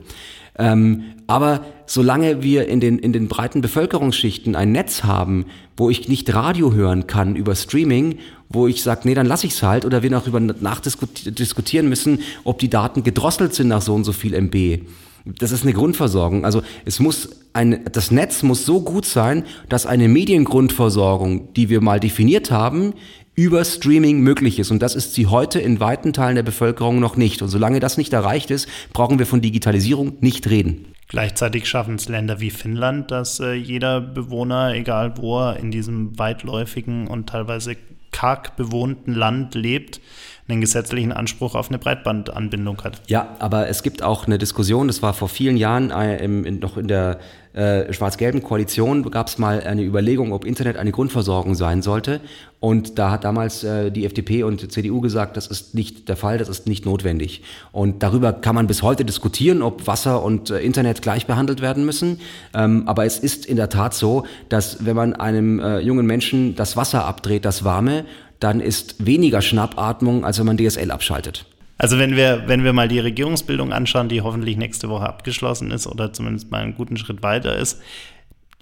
[0.58, 6.08] Ähm, aber solange wir in den, in den breiten Bevölkerungsschichten ein Netz haben, wo ich
[6.08, 9.84] nicht Radio hören kann über Streaming, wo ich sage, nee, dann lasse ich es halt,
[9.84, 14.12] oder wir noch über nachdiskutieren müssen, ob die Daten gedrosselt sind nach so und so
[14.12, 14.82] viel MB.
[15.24, 16.44] Das ist eine Grundversorgung.
[16.44, 21.80] Also es muss ein, das Netz muss so gut sein, dass eine Mediengrundversorgung, die wir
[21.80, 22.92] mal definiert haben,
[23.34, 24.70] über Streaming möglich ist.
[24.70, 27.42] Und das ist sie heute in weiten Teilen der Bevölkerung noch nicht.
[27.42, 30.86] Und solange das nicht erreicht ist, brauchen wir von Digitalisierung nicht reden.
[31.08, 36.18] Gleichzeitig schaffen es Länder wie Finnland, dass äh, jeder Bewohner, egal wo er in diesem
[36.18, 37.76] weitläufigen und teilweise
[38.10, 40.00] karg bewohnten Land lebt,
[40.48, 43.02] einen gesetzlichen Anspruch auf eine Breitbandanbindung hat.
[43.08, 46.58] Ja, aber es gibt auch eine Diskussion, das war vor vielen Jahren äh, im, in,
[46.58, 47.18] noch in der
[47.54, 52.20] äh, schwarz-gelben Koalition, gab es mal eine Überlegung, ob Internet eine Grundversorgung sein sollte.
[52.60, 56.38] Und da hat damals äh, die FDP und CDU gesagt, das ist nicht der Fall,
[56.38, 57.42] das ist nicht notwendig.
[57.72, 61.84] Und darüber kann man bis heute diskutieren, ob Wasser und äh, Internet gleich behandelt werden
[61.84, 62.20] müssen.
[62.54, 66.56] Ähm, aber es ist in der Tat so, dass wenn man einem äh, jungen Menschen
[66.56, 68.04] das Wasser abdreht, das warme,
[68.40, 71.46] dann ist weniger Schnappatmung, als wenn man DSL abschaltet.
[71.76, 75.86] Also wenn wir, wenn wir mal die Regierungsbildung anschauen, die hoffentlich nächste Woche abgeschlossen ist
[75.86, 77.80] oder zumindest mal einen guten Schritt weiter ist.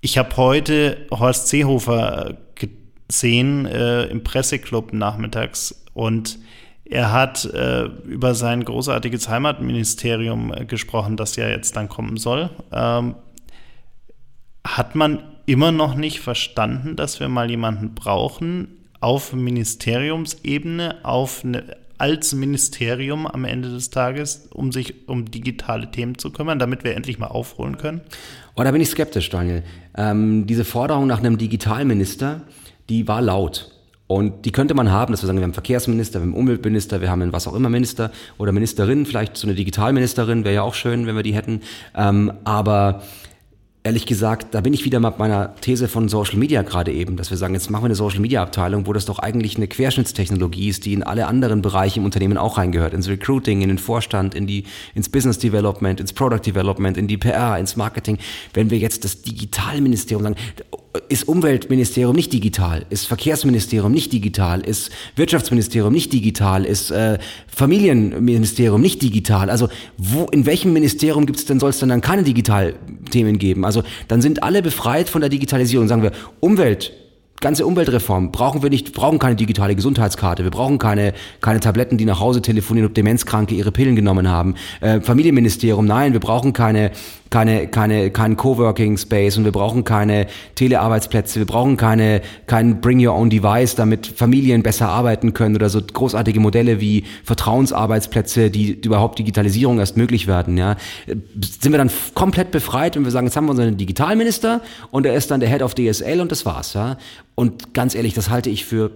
[0.01, 2.38] Ich habe heute Horst Seehofer
[3.09, 6.38] gesehen äh, im Presseclub nachmittags und
[6.85, 12.51] er hat äh, über sein großartiges Heimatministerium äh, gesprochen, das ja jetzt dann kommen soll.
[12.72, 13.14] Ähm,
[14.66, 18.68] hat man immer noch nicht verstanden, dass wir mal jemanden brauchen,
[19.01, 26.19] auf Ministeriumsebene, auf eine, als Ministerium am Ende des Tages, um sich um digitale Themen
[26.19, 28.01] zu kümmern, damit wir endlich mal aufholen können?
[28.57, 29.62] Oh, da bin ich skeptisch, Daniel.
[29.97, 32.41] Ähm, diese Forderung nach einem Digitalminister,
[32.88, 33.71] die war laut.
[34.09, 36.41] Und die könnte man haben, dass wir sagen, wir haben einen Verkehrsminister, wir haben einen
[36.41, 40.57] Umweltminister, wir haben einen was auch immer Minister oder Ministerin, vielleicht so eine Digitalministerin, wäre
[40.57, 41.61] ja auch schön, wenn wir die hätten.
[41.95, 43.05] Ähm, aber
[43.85, 47.31] ehrlich gesagt, da bin ich wieder mit meiner These von Social Media gerade eben, dass
[47.31, 50.68] wir sagen, jetzt machen wir eine Social Media Abteilung, wo das doch eigentlich eine Querschnittstechnologie
[50.68, 54.35] ist, die in alle anderen Bereiche im Unternehmen auch reingehört, ins Recruiting, in den Vorstand,
[54.35, 54.64] in die,
[54.95, 58.18] ins Business Development, ins Product Development, in die PR, ins Marketing.
[58.55, 60.37] Wenn wir jetzt das Digitalministerium sagen,
[61.09, 68.81] ist Umweltministerium nicht digital, ist Verkehrsministerium nicht digital, ist Wirtschaftsministerium nicht digital, ist äh, Familienministerium
[68.81, 69.49] nicht digital.
[69.49, 73.65] Also wo, in welchem Ministerium gibt es denn, soll es denn dann keine Digitalthemen geben?
[73.65, 75.89] Also dann sind alle befreit von der Digitalisierung.
[75.89, 76.93] Sagen wir, Umwelt,
[77.40, 82.05] ganze Umweltreform brauchen wir nicht, brauchen keine digitale Gesundheitskarte, wir brauchen keine, keine Tabletten, die
[82.05, 84.55] nach Hause telefonieren, ob Demenzkranke ihre Pillen genommen haben.
[84.81, 86.92] Äh, Familienministerium, nein, wir brauchen keine,
[87.33, 93.05] keine, keine, keinen Coworking Space und wir brauchen keine Telearbeitsplätze, wir brauchen keine, kein Bring
[93.05, 98.81] Your Own Device, damit Familien besser arbeiten können oder so großartige Modelle wie Vertrauensarbeitsplätze, die,
[98.81, 100.77] die überhaupt Digitalisierung erst möglich werden, ja.
[101.07, 105.14] Sind wir dann komplett befreit, wenn wir sagen, jetzt haben wir unseren Digitalminister und er
[105.14, 106.99] ist dann der Head of DSL und das war's, ja.
[107.35, 108.90] Und ganz ehrlich, das halte ich für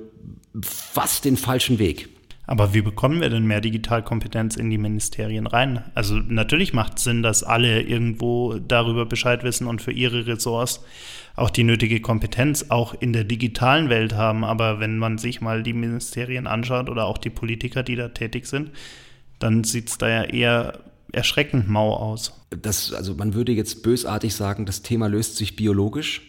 [0.62, 2.08] fast den falschen Weg.
[2.48, 5.82] Aber wie bekommen wir denn mehr Digitalkompetenz in die Ministerien rein?
[5.94, 10.84] Also natürlich macht es Sinn, dass alle irgendwo darüber Bescheid wissen und für ihre Ressorts
[11.34, 14.44] auch die nötige Kompetenz auch in der digitalen Welt haben.
[14.44, 18.46] Aber wenn man sich mal die Ministerien anschaut oder auch die Politiker, die da tätig
[18.46, 18.70] sind,
[19.40, 20.78] dann sieht es da ja eher
[21.12, 22.32] erschreckend mau aus.
[22.50, 26.22] Das, also man würde jetzt bösartig sagen, das Thema löst sich biologisch,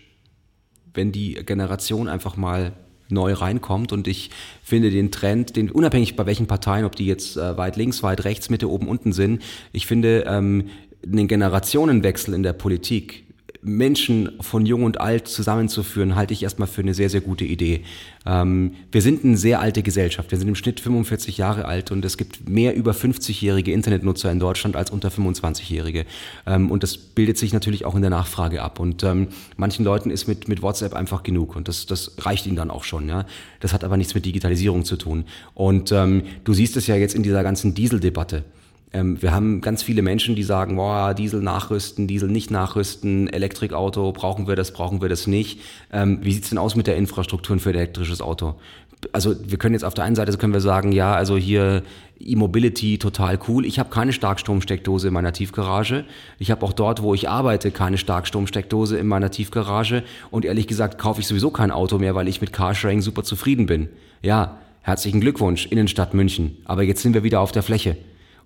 [0.98, 2.74] wenn die Generation einfach mal
[3.10, 3.94] neu reinkommt.
[3.94, 4.32] Und ich
[4.62, 8.26] finde den Trend, den unabhängig bei welchen Parteien, ob die jetzt äh, weit links, weit
[8.26, 10.66] rechts, Mitte, oben, unten sind, ich finde ähm,
[11.04, 13.27] den Generationenwechsel in der Politik
[13.62, 17.84] Menschen von jung und alt zusammenzuführen, halte ich erstmal für eine sehr, sehr gute Idee.
[18.26, 20.32] Ähm, wir sind eine sehr alte Gesellschaft.
[20.32, 24.40] Wir sind im Schnitt 45 Jahre alt und es gibt mehr über 50-jährige Internetnutzer in
[24.40, 26.06] Deutschland als unter 25-jährige.
[26.46, 28.80] Ähm, und das bildet sich natürlich auch in der Nachfrage ab.
[28.80, 32.56] Und ähm, manchen Leuten ist mit, mit WhatsApp einfach genug und das, das reicht ihnen
[32.56, 33.08] dann auch schon.
[33.08, 33.26] Ja?
[33.60, 35.26] Das hat aber nichts mit Digitalisierung zu tun.
[35.54, 38.44] Und ähm, du siehst es ja jetzt in dieser ganzen Dieseldebatte.
[38.98, 44.12] Ähm, wir haben ganz viele Menschen, die sagen, boah, Diesel nachrüsten, Diesel nicht nachrüsten, Elektrikauto,
[44.12, 45.62] brauchen wir das, brauchen wir das nicht.
[45.92, 48.56] Ähm, wie sieht's denn aus mit der Infrastruktur für elektrisches Auto?
[49.14, 51.84] Also wir können jetzt auf der einen Seite können wir sagen, ja, also hier
[52.20, 53.64] E-Mobility total cool.
[53.64, 56.04] Ich habe keine Starkstromsteckdose in meiner Tiefgarage.
[56.40, 60.04] Ich habe auch dort, wo ich arbeite, keine Starkstromsteckdose in meiner Tiefgarage.
[60.32, 63.68] Und ehrlich gesagt kaufe ich sowieso kein Auto mehr, weil ich mit Carsharing super zufrieden
[63.68, 63.90] bin.
[64.24, 66.58] Ja, herzlichen Glückwunsch, Innenstadt München.
[66.66, 67.98] Aber jetzt sind wir wieder auf der Fläche.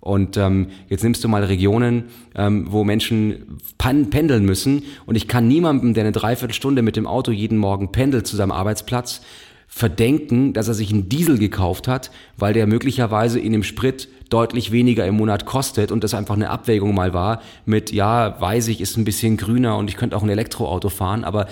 [0.02, 4.82] Und ähm, jetzt nimmst du mal Regionen, ähm, wo Menschen pendeln müssen.
[5.06, 8.50] Und ich kann niemandem, der eine Dreiviertelstunde mit dem Auto jeden Morgen pendelt zu seinem
[8.50, 9.20] Arbeitsplatz,
[9.68, 14.72] verdenken, dass er sich einen Diesel gekauft hat, weil der möglicherweise in dem Sprit deutlich
[14.72, 18.80] weniger im Monat kostet und das einfach eine Abwägung mal war mit, ja, weiß ich,
[18.80, 21.46] ist ein bisschen grüner und ich könnte auch ein Elektroauto fahren, aber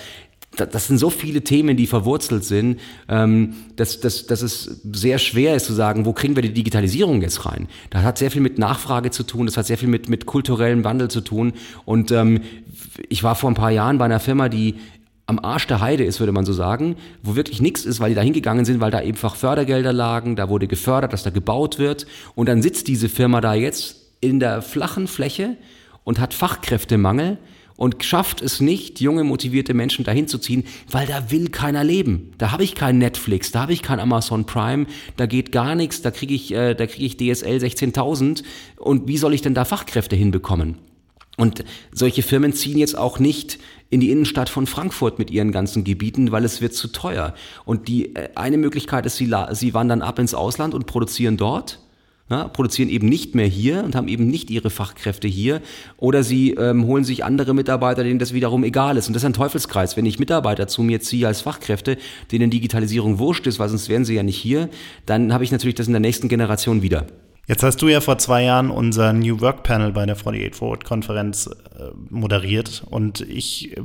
[0.57, 5.55] das sind so viele Themen, die verwurzelt sind, ähm, dass, dass, dass es sehr schwer
[5.55, 7.69] ist zu sagen, wo kriegen wir die Digitalisierung jetzt rein?
[7.91, 10.83] Das hat sehr viel mit Nachfrage zu tun, das hat sehr viel mit, mit kulturellem
[10.83, 11.53] Wandel zu tun.
[11.85, 12.41] Und ähm,
[13.09, 14.75] ich war vor ein paar Jahren bei einer Firma, die
[15.27, 18.17] am Arsch der Heide ist, würde man so sagen, wo wirklich nichts ist, weil die
[18.17, 22.07] da hingegangen sind, weil da einfach Fördergelder lagen, da wurde gefördert, dass da gebaut wird.
[22.35, 25.57] Und dann sitzt diese Firma da jetzt in der flachen Fläche
[26.03, 27.39] und hat Fachkräftemangel
[27.81, 32.33] und schafft es nicht, junge, motivierte Menschen dahin zu ziehen, weil da will keiner leben.
[32.37, 34.85] Da habe ich kein Netflix, da habe ich kein Amazon Prime,
[35.17, 38.43] da geht gar nichts, da kriege ich, äh, da kriege ich DSL 16.000
[38.77, 40.77] und wie soll ich denn da Fachkräfte hinbekommen?
[41.39, 45.83] Und solche Firmen ziehen jetzt auch nicht in die Innenstadt von Frankfurt mit ihren ganzen
[45.83, 47.33] Gebieten, weil es wird zu teuer.
[47.65, 51.81] Und die äh, eine Möglichkeit ist, sie, sie wandern ab ins Ausland und produzieren dort.
[52.31, 55.61] Ja, produzieren eben nicht mehr hier und haben eben nicht ihre Fachkräfte hier.
[55.97, 59.09] Oder sie ähm, holen sich andere Mitarbeiter, denen das wiederum egal ist.
[59.09, 59.97] Und das ist ein Teufelskreis.
[59.97, 61.99] Wenn ich Mitarbeiter zu mir ziehe als Fachkräfte,
[62.31, 64.69] denen Digitalisierung wurscht ist, weil sonst wären sie ja nicht hier,
[65.07, 67.07] dann habe ich natürlich das in der nächsten Generation wieder.
[67.49, 70.85] Jetzt hast du ja vor zwei Jahren unser New Work Panel bei der 48 Forward
[70.85, 73.81] Konferenz äh, moderiert und ich äh,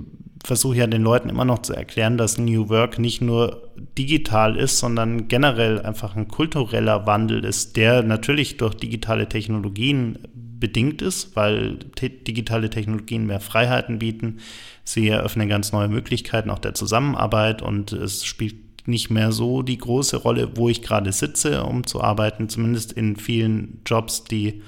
[0.45, 4.79] versuche ja den Leuten immer noch zu erklären, dass New Work nicht nur digital ist,
[4.79, 11.79] sondern generell einfach ein kultureller Wandel ist, der natürlich durch digitale Technologien bedingt ist, weil
[12.27, 14.37] digitale Technologien mehr Freiheiten bieten.
[14.83, 19.79] Sie eröffnen ganz neue Möglichkeiten auch der Zusammenarbeit und es spielt nicht mehr so die
[19.79, 24.61] große Rolle, wo ich gerade sitze, um zu arbeiten, zumindest in vielen Jobs, die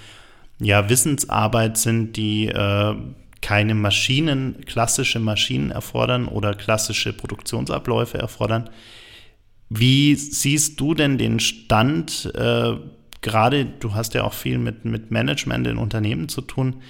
[0.59, 2.95] ja Wissensarbeit sind, die äh,
[3.41, 8.69] keine Maschinen, klassische Maschinen erfordern oder klassische Produktionsabläufe erfordern.
[9.69, 12.73] Wie siehst du denn den Stand, äh,
[13.21, 16.81] gerade du hast ja auch viel mit, mit Management in Unternehmen zu tun,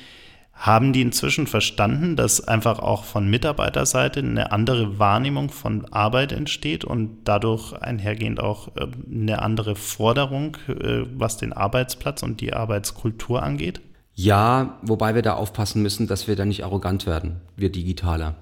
[0.54, 6.84] haben die inzwischen verstanden, dass einfach auch von Mitarbeiterseite eine andere Wahrnehmung von Arbeit entsteht
[6.84, 13.44] und dadurch einhergehend auch äh, eine andere Forderung, äh, was den Arbeitsplatz und die Arbeitskultur
[13.44, 13.82] angeht?
[14.20, 18.34] Ja, wobei wir da aufpassen müssen, dass wir da nicht arrogant werden, wir Digitaler.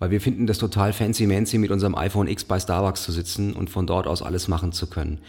[0.00, 3.70] Weil wir finden das total fancy-mancy, mit unserem iPhone X bei Starbucks zu sitzen und
[3.70, 5.20] von dort aus alles machen zu können.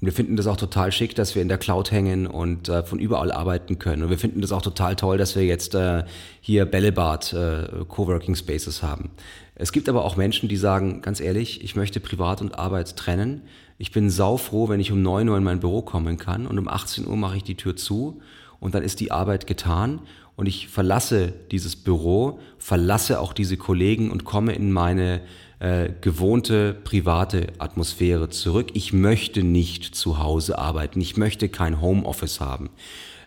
[0.00, 2.84] Und wir finden das auch total schick, dass wir in der Cloud hängen und äh,
[2.84, 4.04] von überall arbeiten können.
[4.04, 6.04] Und wir finden das auch total toll, dass wir jetzt äh,
[6.40, 9.10] hier Bällebad äh, Coworking Spaces haben.
[9.56, 13.42] Es gibt aber auch Menschen, die sagen, ganz ehrlich, ich möchte Privat und Arbeit trennen.
[13.78, 16.68] Ich bin saufroh, wenn ich um 9 Uhr in mein Büro kommen kann und um
[16.68, 18.20] 18 Uhr mache ich die Tür zu
[18.60, 20.00] und dann ist die Arbeit getan
[20.36, 25.20] und ich verlasse dieses Büro, verlasse auch diese Kollegen und komme in meine
[25.58, 28.70] äh, gewohnte private Atmosphäre zurück.
[28.74, 31.00] Ich möchte nicht zu Hause arbeiten.
[31.00, 32.70] Ich möchte kein Homeoffice haben.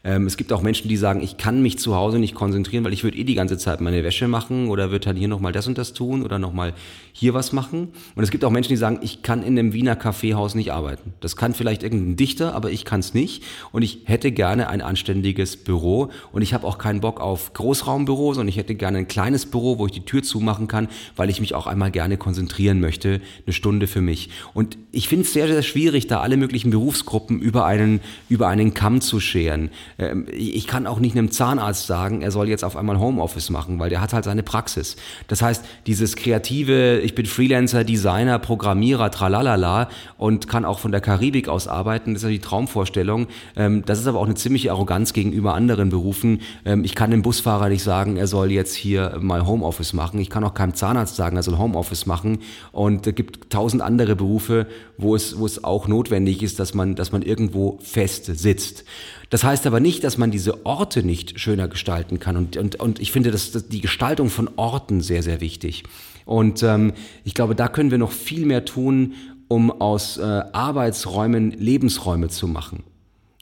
[0.05, 2.91] Ähm, es gibt auch Menschen, die sagen, ich kann mich zu Hause nicht konzentrieren, weil
[2.91, 5.65] ich würde eh die ganze Zeit meine Wäsche machen oder würde dann hier nochmal das
[5.67, 6.73] und das tun oder nochmal
[7.13, 7.87] hier was machen.
[8.15, 11.13] Und es gibt auch Menschen, die sagen, ich kann in einem Wiener Kaffeehaus nicht arbeiten.
[11.21, 13.43] Das kann vielleicht irgendein Dichter, aber ich kann es nicht.
[13.71, 16.09] Und ich hätte gerne ein anständiges Büro.
[16.33, 19.77] Und ich habe auch keinen Bock auf Großraumbüros und ich hätte gerne ein kleines Büro,
[19.77, 23.53] wo ich die Tür zumachen kann, weil ich mich auch einmal gerne konzentrieren möchte, eine
[23.53, 24.29] Stunde für mich.
[24.53, 28.73] Und ich finde es sehr, sehr schwierig, da alle möglichen Berufsgruppen über einen, über einen
[28.73, 29.69] Kamm zu scheren.
[29.97, 33.79] Ähm, ich kann auch nicht einem Zahnarzt sagen, er soll jetzt auf einmal Homeoffice machen,
[33.79, 34.95] weil der hat halt seine Praxis.
[35.27, 41.01] Das heißt, dieses kreative, ich bin Freelancer, Designer, Programmierer, tralalala und kann auch von der
[41.01, 43.27] Karibik aus arbeiten, das ist ja die Traumvorstellung.
[43.55, 46.41] Ähm, das ist aber auch eine ziemliche Arroganz gegenüber anderen Berufen.
[46.65, 50.19] Ähm, ich kann dem Busfahrer nicht sagen, er soll jetzt hier mal Homeoffice machen.
[50.19, 52.39] Ich kann auch keinem Zahnarzt sagen, er soll Homeoffice machen.
[52.71, 56.95] Und es gibt tausend andere Berufe, wo es, wo es auch notwendig ist, dass man,
[56.95, 58.85] dass man irgendwo fest sitzt.
[59.33, 62.37] Das heißt aber nicht, dass man diese Orte nicht schöner gestalten kann.
[62.37, 65.85] Und, und, und ich finde dass, dass die Gestaltung von Orten sehr, sehr wichtig.
[66.25, 66.93] Und ähm,
[67.23, 69.15] ich glaube, da können wir noch viel mehr tun,
[69.47, 72.83] um aus äh, Arbeitsräumen Lebensräume zu machen.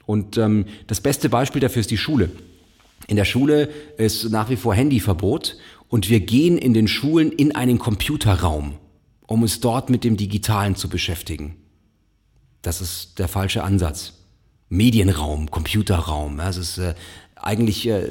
[0.05, 2.29] Und ähm, das beste Beispiel dafür ist die Schule.
[3.07, 5.57] In der Schule ist nach wie vor Handyverbot
[5.89, 8.75] und wir gehen in den Schulen in einen Computerraum,
[9.27, 11.57] um uns dort mit dem Digitalen zu beschäftigen.
[12.61, 14.20] Das ist der falsche Ansatz.
[14.71, 16.37] Medienraum, Computerraum.
[16.37, 16.95] Ja, das ist äh,
[17.35, 18.07] eigentlich, äh,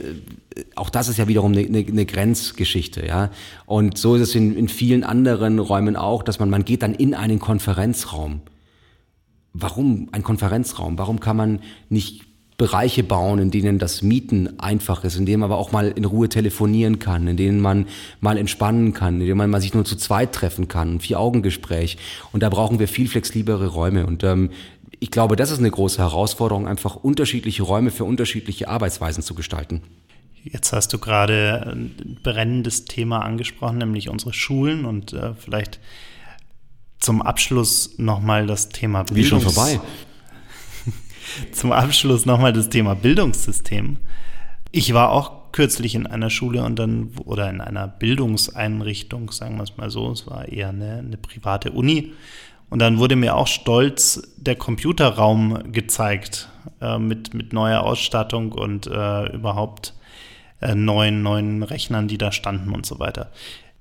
[0.76, 3.30] auch das ist ja wiederum eine, eine, eine Grenzgeschichte, ja.
[3.64, 6.94] Und so ist es in, in vielen anderen Räumen auch, dass man, man geht dann
[6.94, 8.42] in einen Konferenzraum.
[9.54, 10.98] Warum ein Konferenzraum?
[10.98, 12.26] Warum kann man nicht
[12.60, 16.04] Bereiche bauen, in denen das Mieten einfach ist, in denen man aber auch mal in
[16.04, 17.86] Ruhe telefonieren kann, in denen man
[18.20, 21.96] mal entspannen kann, in denen man sich nur zu zweit treffen kann, ein Vier-Augen-Gespräch.
[22.32, 24.04] Und da brauchen wir viel flexiblere Räume.
[24.04, 24.50] Und ähm,
[25.00, 29.82] ich glaube, das ist eine große Herausforderung, einfach unterschiedliche Räume für unterschiedliche Arbeitsweisen zu gestalten.
[30.44, 35.80] Jetzt hast du gerade ein brennendes Thema angesprochen, nämlich unsere Schulen und äh, vielleicht
[36.98, 39.80] zum Abschluss nochmal das Thema Bildungs Wie schon vorbei.
[41.52, 43.96] zum Abschluss nochmal das Thema Bildungssystem.
[44.70, 49.64] Ich war auch kürzlich in einer Schule und dann oder in einer Bildungseinrichtung, sagen wir
[49.64, 50.10] es mal so.
[50.12, 52.12] Es war eher eine, eine private Uni.
[52.70, 56.48] Und dann wurde mir auch stolz der Computerraum gezeigt
[56.80, 59.94] äh, mit, mit neuer Ausstattung und äh, überhaupt
[60.60, 63.32] äh, neuen, neuen Rechnern, die da standen und so weiter.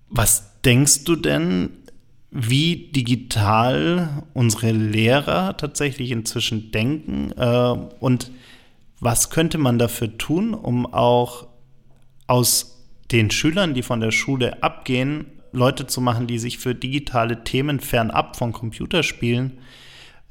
[0.09, 1.69] Was denkst du denn,
[2.31, 8.31] wie digital unsere Lehrer tatsächlich inzwischen denken äh, und
[8.99, 11.47] was könnte man dafür tun, um auch
[12.27, 17.43] aus den Schülern, die von der Schule abgehen, Leute zu machen, die sich für digitale
[17.43, 19.59] Themen fernab von Computerspielen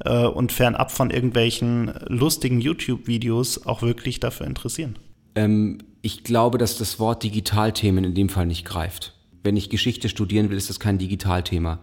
[0.04, 4.96] äh, und fernab von irgendwelchen lustigen YouTube-Videos auch wirklich dafür interessieren?
[5.34, 9.14] Ähm, ich glaube, dass das Wort Digitalthemen in dem Fall nicht greift.
[9.42, 11.80] Wenn ich Geschichte studieren will, ist das kein Digitalthema.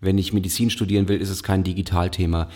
[0.00, 2.48] Wenn ich Medizin studieren will, ist es kein Digitalthema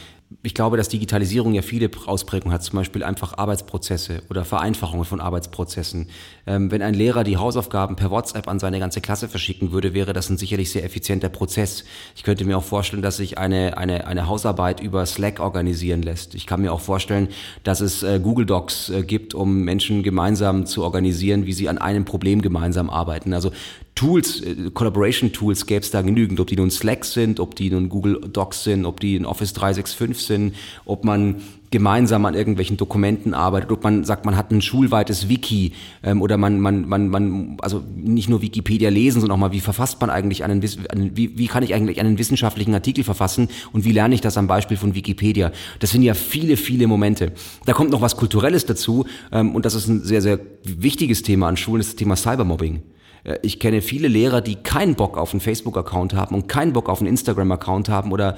[0.42, 5.20] ich glaube, dass Digitalisierung ja viele Ausprägungen hat, zum Beispiel einfach Arbeitsprozesse oder Vereinfachungen von
[5.20, 6.08] Arbeitsprozessen.
[6.46, 10.12] Ähm, wenn ein Lehrer die Hausaufgaben per WhatsApp an seine ganze Klasse verschicken würde, wäre
[10.12, 11.84] das ein sicherlich sehr effizienter Prozess.
[12.14, 16.36] Ich könnte mir auch vorstellen, dass sich eine, eine, eine Hausarbeit über Slack organisieren lässt.
[16.36, 17.28] Ich kann mir auch vorstellen,
[17.64, 21.78] dass es äh, Google Docs äh, gibt, um Menschen gemeinsam zu organisieren, wie sie an
[21.78, 23.34] einem Problem gemeinsam arbeiten.
[23.34, 23.50] Also
[23.94, 27.70] Tools, äh, Collaboration Tools gäbe es da genügend, ob die nun Slack sind, ob die
[27.70, 32.76] nun Google Docs sind, ob die in Office 365 sind, ob man gemeinsam an irgendwelchen
[32.76, 35.72] Dokumenten arbeitet, ob man sagt, man hat ein schulweites Wiki
[36.02, 39.60] ähm, oder man, man, man, man, also nicht nur Wikipedia lesen, sondern auch mal, wie
[39.60, 43.84] verfasst man eigentlich einen, einen wie, wie kann ich eigentlich einen wissenschaftlichen Artikel verfassen und
[43.84, 45.52] wie lerne ich das am Beispiel von Wikipedia?
[45.78, 47.32] Das sind ja viele, viele Momente.
[47.66, 51.48] Da kommt noch was Kulturelles dazu ähm, und das ist ein sehr, sehr wichtiges Thema
[51.48, 52.82] an Schulen, das ist das Thema Cybermobbing.
[53.24, 56.88] Äh, ich kenne viele Lehrer, die keinen Bock auf einen Facebook-Account haben und keinen Bock
[56.88, 58.36] auf einen Instagram-Account haben oder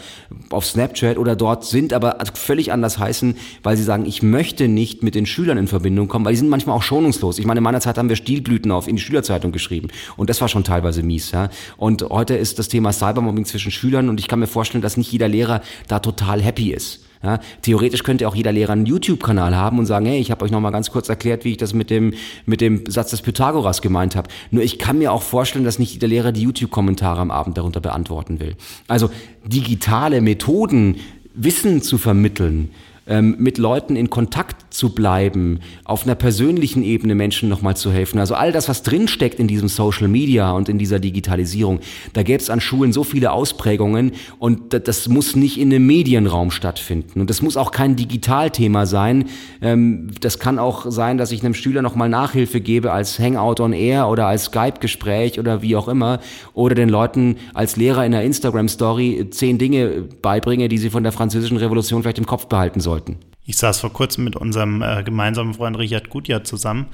[0.50, 5.02] auf Snapchat oder dort sind, aber völlig anders heißen, weil sie sagen, ich möchte nicht
[5.02, 7.38] mit den Schülern in Verbindung kommen, weil die sind manchmal auch schonungslos.
[7.38, 10.40] Ich meine, in meiner Zeit haben wir Stilblüten auf in die Schülerzeitung geschrieben und das
[10.40, 11.30] war schon teilweise mies.
[11.30, 11.50] Ja?
[11.76, 15.12] Und heute ist das Thema Cybermobbing zwischen Schülern und ich kann mir vorstellen, dass nicht
[15.12, 17.00] jeder Lehrer da total happy ist.
[17.22, 20.50] Ja, theoretisch könnte auch jeder Lehrer einen YouTube-Kanal haben und sagen, hey, ich habe euch
[20.50, 22.14] noch mal ganz kurz erklärt, wie ich das mit dem,
[22.46, 24.28] mit dem Satz des Pythagoras gemeint habe.
[24.50, 27.80] Nur ich kann mir auch vorstellen, dass nicht jeder Lehrer die YouTube-Kommentare am Abend darunter
[27.80, 28.56] beantworten will.
[28.88, 29.10] Also
[29.44, 30.96] digitale Methoden,
[31.34, 32.70] Wissen zu vermitteln,
[33.06, 38.18] ähm, mit Leuten in Kontakt zu bleiben, auf einer persönlichen Ebene Menschen nochmal zu helfen.
[38.18, 41.80] Also all das, was drinsteckt in diesem Social Media und in dieser Digitalisierung,
[42.12, 46.50] da gäbe es an Schulen so viele Ausprägungen und das muss nicht in einem Medienraum
[46.50, 47.20] stattfinden.
[47.20, 49.26] Und das muss auch kein Digitalthema sein.
[49.60, 53.72] Ähm, das kann auch sein, dass ich einem Schüler nochmal Nachhilfe gebe als Hangout on
[53.72, 56.20] Air oder als Skype-Gespräch oder wie auch immer.
[56.54, 61.12] Oder den Leuten als Lehrer in einer Instagram-Story zehn Dinge beibringe, die sie von der
[61.12, 63.16] französischen Revolution vielleicht im Kopf behalten sollten.
[63.52, 66.86] Ich saß vor kurzem mit unserem äh, gemeinsamen Freund Richard Gutjahr zusammen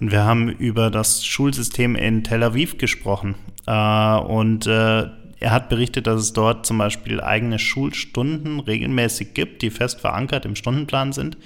[0.00, 3.34] und wir haben über das Schulsystem in Tel Aviv gesprochen.
[3.66, 4.70] Äh, und äh,
[5.40, 10.46] er hat berichtet, dass es dort zum Beispiel eigene Schulstunden regelmäßig gibt, die fest verankert
[10.46, 11.36] im Stundenplan sind,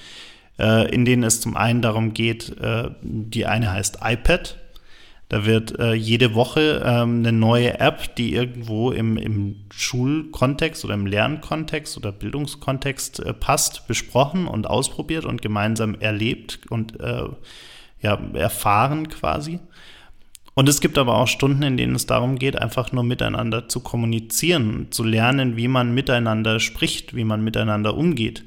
[0.56, 4.56] äh, in denen es zum einen darum geht, äh, die eine heißt iPad,
[5.30, 10.94] da wird äh, jede Woche ähm, eine neue App, die irgendwo im, im Schulkontext oder
[10.94, 17.28] im Lernkontext oder Bildungskontext äh, passt, besprochen und ausprobiert und gemeinsam erlebt und äh,
[18.00, 19.60] ja, erfahren quasi.
[20.54, 23.78] Und es gibt aber auch Stunden, in denen es darum geht, einfach nur miteinander zu
[23.78, 28.44] kommunizieren, zu lernen, wie man miteinander spricht, wie man miteinander umgeht.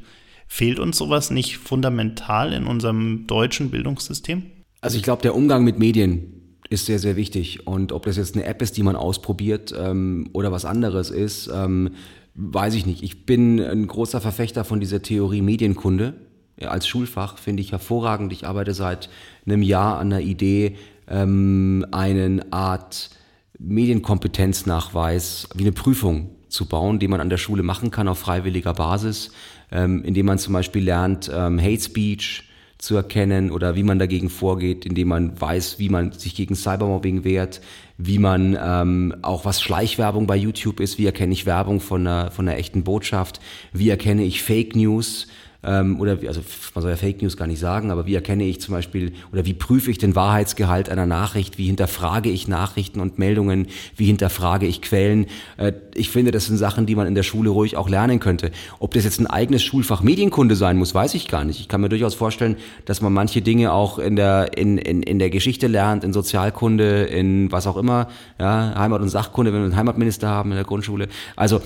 [0.50, 4.44] Fehlt uns sowas nicht fundamental in unserem deutschen Bildungssystem?
[4.82, 6.43] Also ich glaube, der Umgang mit Medien
[6.74, 7.68] ist sehr, sehr wichtig.
[7.68, 11.50] Und ob das jetzt eine App ist, die man ausprobiert ähm, oder was anderes ist,
[11.54, 11.92] ähm,
[12.36, 13.04] weiß ich nicht.
[13.04, 16.16] Ich bin ein großer Verfechter von dieser Theorie Medienkunde.
[16.60, 18.34] Ja, als Schulfach finde ich hervorragend.
[18.34, 19.10] Ich arbeite seit
[19.46, 20.76] einem Jahr an der Idee,
[21.08, 23.12] ähm, einen Art
[23.60, 28.74] Medienkompetenznachweis wie eine Prüfung zu bauen, die man an der Schule machen kann auf freiwilliger
[28.74, 29.32] Basis,
[29.72, 32.50] ähm, indem man zum Beispiel lernt ähm, Hate Speech,
[32.84, 37.24] zu erkennen oder wie man dagegen vorgeht, indem man weiß, wie man sich gegen Cybermobbing
[37.24, 37.62] wehrt,
[37.98, 42.30] wie man ähm, auch was Schleichwerbung bei YouTube ist, wie erkenne ich Werbung von einer,
[42.32, 43.40] von einer echten Botschaft,
[43.72, 45.28] wie erkenne ich Fake News,
[45.64, 46.42] ähm, oder wie, also
[46.76, 49.46] man soll ja Fake News gar nicht sagen, aber wie erkenne ich zum Beispiel oder
[49.46, 54.66] wie prüfe ich den Wahrheitsgehalt einer Nachricht, wie hinterfrage ich Nachrichten und Meldungen, wie hinterfrage
[54.66, 55.28] ich Quellen.
[55.58, 58.52] Äh, ich finde, das sind Sachen, die man in der Schule ruhig auch lernen könnte.
[58.80, 61.60] Ob das jetzt ein eigenes Schulfach Medienkunde sein muss, weiß ich gar nicht.
[61.60, 65.20] Ich kann mir durchaus vorstellen, dass man manche Dinge auch in der, in, in, in
[65.20, 68.08] der Geschichte lernt, in Sozialkunde, in was auch immer,
[68.40, 71.08] ja, Heimat- und Sachkunde, wenn wir einen Heimatminister haben in der Grundschule.
[71.36, 71.62] Also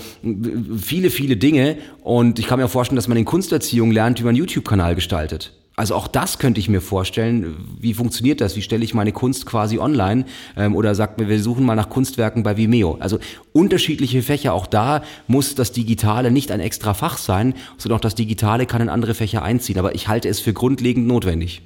[0.80, 1.78] viele, viele Dinge.
[2.02, 5.52] Und ich kann mir vorstellen, dass man in Kunsterziehung lernt, wie man einen YouTube-Kanal gestaltet.
[5.78, 7.56] Also auch das könnte ich mir vorstellen.
[7.78, 8.56] Wie funktioniert das?
[8.56, 10.24] Wie stelle ich meine Kunst quasi online?
[10.56, 12.96] Ähm, oder sagt mir, wir suchen mal nach Kunstwerken bei Vimeo.
[12.98, 13.20] Also
[13.52, 14.54] unterschiedliche Fächer.
[14.54, 18.82] Auch da muss das Digitale nicht ein extra Fach sein, sondern auch das Digitale kann
[18.82, 19.78] in andere Fächer einziehen.
[19.78, 21.62] Aber ich halte es für grundlegend notwendig.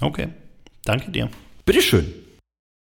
[0.00, 0.28] Okay,
[0.84, 1.30] danke dir.
[1.64, 2.12] Bitteschön.